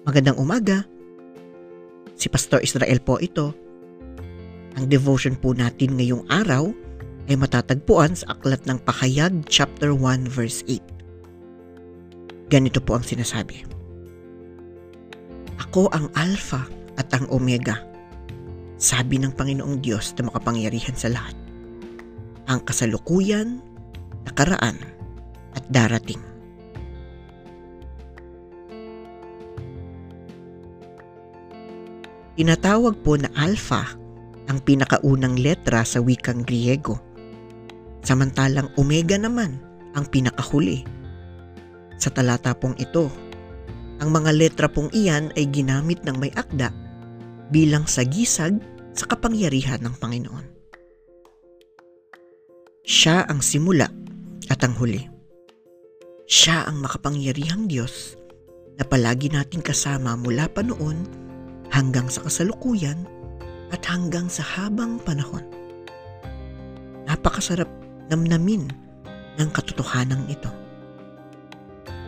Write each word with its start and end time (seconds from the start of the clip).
Magandang 0.00 0.40
umaga. 0.40 0.88
Si 2.16 2.32
Pastor 2.32 2.64
Israel 2.64 3.04
po 3.04 3.20
ito. 3.20 3.52
Ang 4.80 4.88
devotion 4.88 5.36
po 5.36 5.52
natin 5.52 6.00
ngayong 6.00 6.24
araw 6.32 6.72
ay 7.28 7.36
matatagpuan 7.36 8.16
sa 8.16 8.32
Aklat 8.32 8.64
ng 8.64 8.80
Pakayag 8.80 9.44
chapter 9.52 9.92
1 9.92 10.24
verse 10.24 10.64
8. 10.64 12.48
Ganito 12.48 12.80
po 12.80 12.96
ang 12.96 13.04
sinasabi. 13.04 13.68
Ako 15.68 15.92
ang 15.92 16.08
Alpha 16.16 16.64
at 16.96 17.12
ang 17.12 17.28
Omega, 17.28 17.84
sabi 18.80 19.20
ng 19.20 19.36
Panginoong 19.36 19.84
Diyos 19.84 20.16
na 20.16 20.32
makapangyarihan 20.32 20.96
sa 20.96 21.12
lahat. 21.12 21.36
Ang 22.48 22.64
kasalukuyan, 22.64 23.60
nakaraan, 24.24 24.80
at 25.52 25.64
darating. 25.68 26.29
Tinatawag 32.40 33.04
po 33.04 33.20
na 33.20 33.28
alpha 33.36 33.84
ang 34.48 34.64
pinakaunang 34.64 35.36
letra 35.36 35.84
sa 35.84 36.00
wikang 36.00 36.40
Griego. 36.40 36.96
Samantalang 38.00 38.72
omega 38.80 39.20
naman 39.20 39.60
ang 39.92 40.08
pinakahuli. 40.08 40.80
Sa 42.00 42.08
talata 42.08 42.56
pong 42.56 42.80
ito, 42.80 43.12
ang 44.00 44.08
mga 44.08 44.32
letra 44.32 44.72
pong 44.72 44.88
iyan 44.96 45.28
ay 45.36 45.52
ginamit 45.52 46.00
ng 46.00 46.16
may 46.16 46.32
akda 46.32 46.72
bilang 47.52 47.84
sagisag 47.84 48.56
sa 48.96 49.04
kapangyarihan 49.04 49.84
ng 49.84 50.00
Panginoon. 50.00 50.46
Siya 52.88 53.28
ang 53.28 53.44
simula 53.44 53.92
at 54.48 54.64
ang 54.64 54.80
huli. 54.80 55.04
Siya 56.24 56.64
ang 56.64 56.80
makapangyarihang 56.80 57.68
Diyos 57.68 58.16
na 58.80 58.88
palagi 58.88 59.28
nating 59.28 59.60
kasama 59.60 60.16
mula 60.16 60.48
pa 60.48 60.64
noon 60.64 61.19
hanggang 61.70 62.10
sa 62.10 62.22
kasalukuyan 62.26 63.06
at 63.70 63.82
hanggang 63.86 64.26
sa 64.26 64.42
habang 64.42 64.98
panahon. 65.02 65.46
Napakasarap 67.06 67.70
namnamin 68.10 68.70
ng 69.38 69.48
katotohanan 69.54 70.26
ito. 70.26 70.50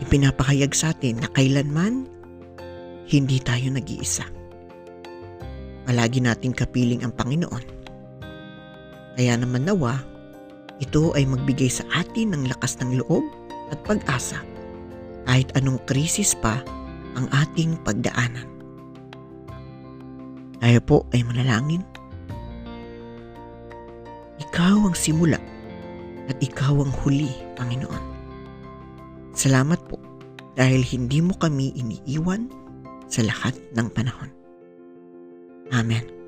Ipinapahayag 0.00 0.72
sa 0.72 0.96
atin 0.96 1.20
na 1.20 1.28
kailanman 1.36 2.08
hindi 3.10 3.36
tayo 3.42 3.68
nag-iisa. 3.72 4.24
Palagi 5.84 6.20
nating 6.24 6.56
kapiling 6.56 7.04
ang 7.04 7.12
Panginoon. 7.12 7.64
Kaya 9.18 9.34
naman 9.36 9.68
nawa, 9.68 10.00
ito 10.80 11.12
ay 11.12 11.28
magbigay 11.28 11.68
sa 11.68 11.84
atin 11.92 12.32
ng 12.32 12.48
lakas 12.48 12.80
ng 12.80 13.04
loob 13.04 13.24
at 13.68 13.78
pag-asa 13.84 14.40
kahit 15.28 15.52
anong 15.58 15.76
krisis 15.84 16.32
pa 16.32 16.62
ang 17.18 17.28
ating 17.34 17.76
pagdaanan. 17.84 18.59
Tayo 20.60 20.80
po 20.84 20.96
ay 21.16 21.24
manalangin. 21.24 21.80
Ikaw 24.40 24.76
ang 24.84 24.96
simula 24.96 25.40
at 26.28 26.36
ikaw 26.38 26.84
ang 26.84 26.92
huli, 27.02 27.32
Panginoon. 27.56 28.04
Salamat 29.32 29.80
po 29.88 29.96
dahil 30.54 30.84
hindi 30.84 31.24
mo 31.24 31.32
kami 31.40 31.72
iniiwan 31.74 32.52
sa 33.08 33.24
lahat 33.24 33.56
ng 33.72 33.88
panahon. 33.90 34.28
Amen. 35.72 36.19